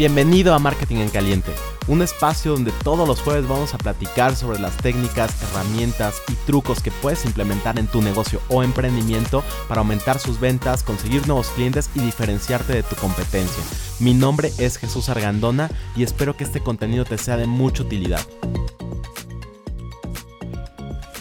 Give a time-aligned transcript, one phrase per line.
[0.00, 1.52] Bienvenido a Marketing en Caliente,
[1.86, 6.80] un espacio donde todos los jueves vamos a platicar sobre las técnicas, herramientas y trucos
[6.80, 11.90] que puedes implementar en tu negocio o emprendimiento para aumentar sus ventas, conseguir nuevos clientes
[11.94, 13.62] y diferenciarte de tu competencia.
[13.98, 18.26] Mi nombre es Jesús Argandona y espero que este contenido te sea de mucha utilidad.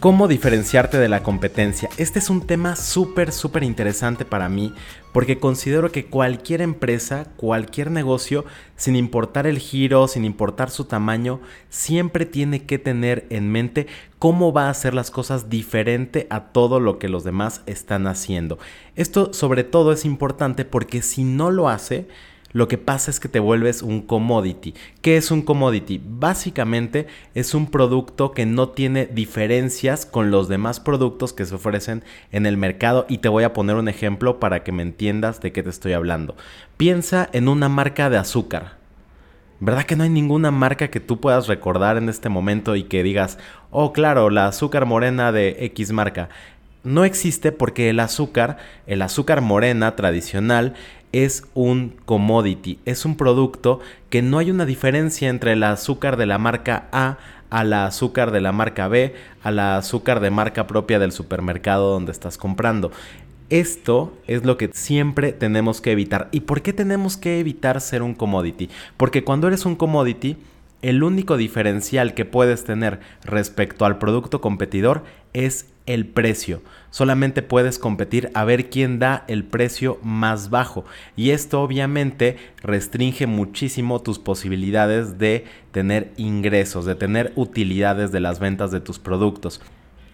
[0.00, 1.88] ¿Cómo diferenciarte de la competencia?
[1.96, 4.72] Este es un tema súper, súper interesante para mí
[5.12, 8.44] porque considero que cualquier empresa, cualquier negocio,
[8.76, 13.88] sin importar el giro, sin importar su tamaño, siempre tiene que tener en mente
[14.20, 18.60] cómo va a hacer las cosas diferente a todo lo que los demás están haciendo.
[18.94, 22.06] Esto sobre todo es importante porque si no lo hace,
[22.52, 24.74] lo que pasa es que te vuelves un commodity.
[25.02, 26.00] ¿Qué es un commodity?
[26.02, 32.02] Básicamente es un producto que no tiene diferencias con los demás productos que se ofrecen
[32.32, 35.52] en el mercado y te voy a poner un ejemplo para que me entiendas de
[35.52, 36.36] qué te estoy hablando.
[36.78, 38.78] Piensa en una marca de azúcar.
[39.60, 43.02] ¿Verdad que no hay ninguna marca que tú puedas recordar en este momento y que
[43.02, 43.38] digas,
[43.70, 46.28] oh claro, la azúcar morena de X marca?
[46.84, 50.74] No existe porque el azúcar, el azúcar morena tradicional,
[51.12, 56.26] es un commodity, es un producto que no hay una diferencia entre el azúcar de
[56.26, 57.18] la marca A
[57.50, 61.90] a la azúcar de la marca B, a la azúcar de marca propia del supermercado
[61.92, 62.92] donde estás comprando.
[63.50, 66.28] Esto es lo que siempre tenemos que evitar.
[66.32, 68.68] ¿Y por qué tenemos que evitar ser un commodity?
[68.98, 70.36] Porque cuando eres un commodity,
[70.82, 76.62] el único diferencial que puedes tener respecto al producto competidor es el precio.
[76.90, 80.84] Solamente puedes competir a ver quién da el precio más bajo.
[81.16, 88.38] Y esto obviamente restringe muchísimo tus posibilidades de tener ingresos, de tener utilidades de las
[88.38, 89.60] ventas de tus productos.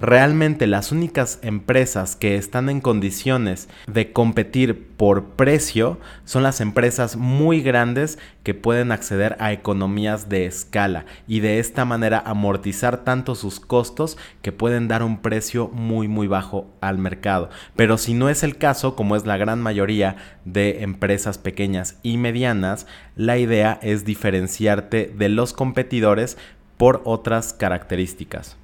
[0.01, 7.17] Realmente las únicas empresas que están en condiciones de competir por precio son las empresas
[7.17, 13.37] muy grandes que pueden acceder a economías de escala y de esta manera amortizar tanto
[13.37, 17.49] sus costos que pueden dar un precio muy muy bajo al mercado.
[17.77, 22.17] Pero si no es el caso, como es la gran mayoría de empresas pequeñas y
[22.17, 26.37] medianas, la idea es diferenciarte de los competidores
[26.77, 28.57] por otras características.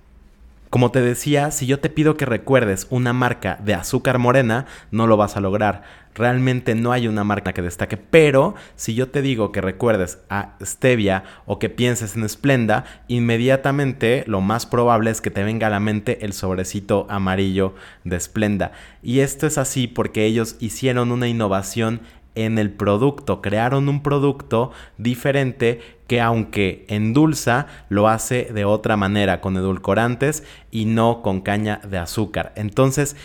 [0.71, 5.09] Como te decía, si yo te pido que recuerdes una marca de azúcar morena, no
[5.09, 5.83] lo vas a lograr.
[6.15, 10.55] Realmente no hay una marca que destaque, pero si yo te digo que recuerdes a
[10.63, 15.71] Stevia o que pienses en Splenda, inmediatamente lo más probable es que te venga a
[15.71, 18.71] la mente el sobrecito amarillo de Splenda.
[19.03, 22.01] Y esto es así porque ellos hicieron una innovación
[22.35, 29.41] en el producto, crearon un producto diferente que aunque endulza, lo hace de otra manera,
[29.41, 32.53] con edulcorantes y no con caña de azúcar.
[32.57, 33.17] Entonces,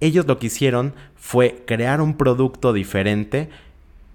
[0.00, 3.48] ellos lo que hicieron fue crear un producto diferente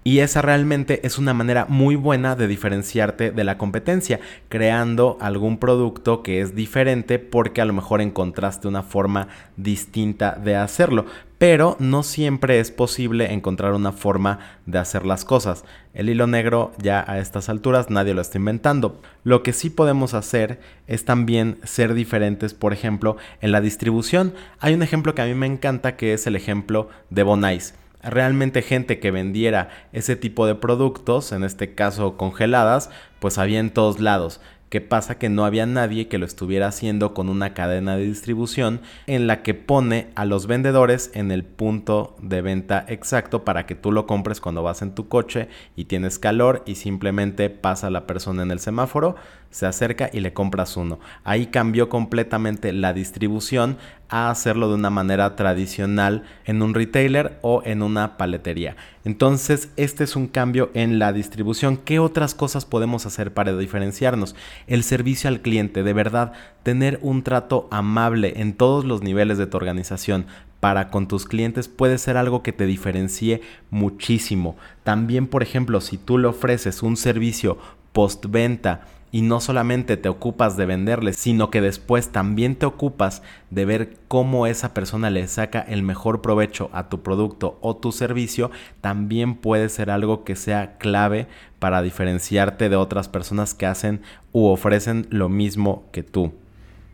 [0.02, 5.58] y esa realmente es una manera muy buena de diferenciarte de la competencia, creando algún
[5.58, 11.04] producto que es diferente porque a lo mejor encontraste una forma distinta de hacerlo.
[11.40, 15.64] Pero no siempre es posible encontrar una forma de hacer las cosas.
[15.94, 19.00] El hilo negro ya a estas alturas nadie lo está inventando.
[19.24, 24.34] Lo que sí podemos hacer es también ser diferentes, por ejemplo, en la distribución.
[24.58, 27.72] Hay un ejemplo que a mí me encanta que es el ejemplo de Bonais
[28.02, 33.70] realmente gente que vendiera ese tipo de productos, en este caso congeladas, pues había en
[33.70, 34.40] todos lados.
[34.70, 35.18] ¿Qué pasa?
[35.18, 39.42] Que no había nadie que lo estuviera haciendo con una cadena de distribución en la
[39.42, 44.06] que pone a los vendedores en el punto de venta exacto para que tú lo
[44.06, 48.52] compres cuando vas en tu coche y tienes calor y simplemente pasa la persona en
[48.52, 49.16] el semáforo,
[49.50, 51.00] se acerca y le compras uno.
[51.24, 53.78] Ahí cambió completamente la distribución
[54.08, 58.76] a hacerlo de una manera tradicional en un retailer o en una paletería.
[59.04, 61.76] Entonces, este es un cambio en la distribución.
[61.76, 64.34] ¿Qué otras cosas podemos hacer para diferenciarnos?
[64.66, 66.32] El servicio al cliente, de verdad,
[66.62, 70.26] tener un trato amable en todos los niveles de tu organización
[70.60, 73.40] para con tus clientes puede ser algo que te diferencie
[73.70, 74.56] muchísimo.
[74.84, 77.58] También, por ejemplo, si tú le ofreces un servicio
[77.92, 83.64] postventa, y no solamente te ocupas de venderles, sino que después también te ocupas de
[83.64, 88.50] ver cómo esa persona le saca el mejor provecho a tu producto o tu servicio,
[88.80, 91.26] también puede ser algo que sea clave
[91.58, 94.02] para diferenciarte de otras personas que hacen
[94.32, 96.32] u ofrecen lo mismo que tú.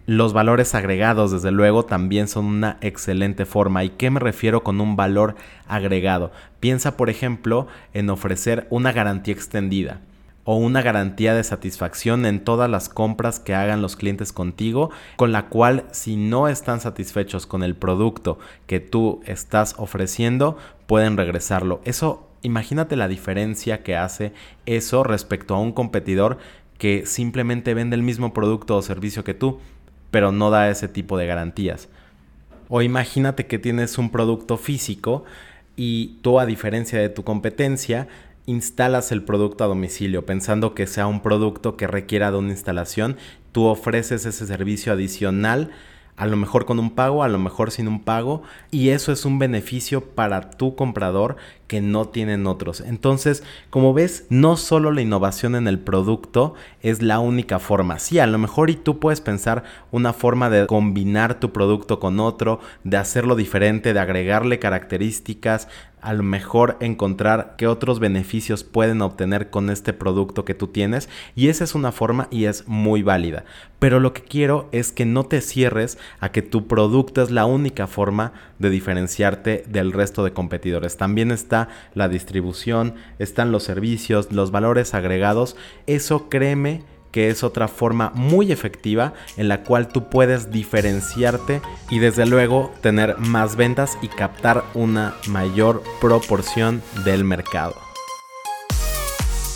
[0.06, 3.82] Los valores agregados, desde luego, también son una excelente forma.
[3.82, 5.34] ¿Y qué me refiero con un valor
[5.66, 6.30] agregado?
[6.60, 10.00] Piensa, por ejemplo, en ofrecer una garantía extendida
[10.46, 15.32] o una garantía de satisfacción en todas las compras que hagan los clientes contigo, con
[15.32, 20.56] la cual si no están satisfechos con el producto que tú estás ofreciendo,
[20.86, 21.82] pueden regresarlo.
[21.84, 24.32] Eso Imagínate la diferencia que hace
[24.66, 26.38] eso respecto a un competidor
[26.78, 29.58] que simplemente vende el mismo producto o servicio que tú,
[30.12, 31.88] pero no da ese tipo de garantías.
[32.68, 35.24] O imagínate que tienes un producto físico
[35.74, 38.06] y tú a diferencia de tu competencia
[38.46, 43.16] instalas el producto a domicilio pensando que sea un producto que requiera de una instalación,
[43.52, 45.70] tú ofreces ese servicio adicional
[46.16, 49.24] a lo mejor con un pago, a lo mejor sin un pago, y eso es
[49.24, 52.80] un beneficio para tu comprador que no tienen otros.
[52.80, 57.98] Entonces, como ves, no solo la innovación en el producto es la única forma.
[57.98, 62.18] Sí, a lo mejor y tú puedes pensar una forma de combinar tu producto con
[62.18, 65.68] otro, de hacerlo diferente, de agregarle características,
[66.06, 71.08] a lo mejor encontrar qué otros beneficios pueden obtener con este producto que tú tienes
[71.34, 73.44] y esa es una forma y es muy válida.
[73.80, 77.44] Pero lo que quiero es que no te cierres a que tu producto es la
[77.44, 80.96] única forma de diferenciarte del resto de competidores.
[80.96, 85.56] También está la distribución, están los servicios, los valores agregados.
[85.88, 91.60] Eso créeme que es otra forma muy efectiva en la cual tú puedes diferenciarte
[91.90, 97.74] y desde luego tener más ventas y captar una mayor proporción del mercado.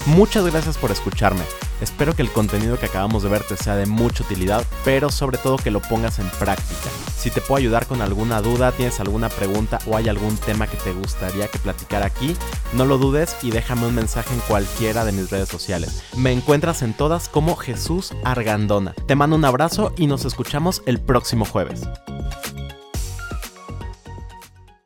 [0.06, 1.42] Muchas gracias por escucharme.
[1.80, 5.38] Espero que el contenido que acabamos de ver te sea de mucha utilidad, pero sobre
[5.38, 6.90] todo que lo pongas en práctica.
[7.16, 10.76] Si te puedo ayudar con alguna duda, tienes alguna pregunta o hay algún tema que
[10.78, 12.36] te gustaría que platicara aquí,
[12.72, 16.02] no lo dudes y déjame un mensaje en cualquiera de mis redes sociales.
[16.16, 18.94] Me encuentras en todas como Jesús Argandona.
[19.06, 21.82] Te mando un abrazo y nos escuchamos el próximo jueves.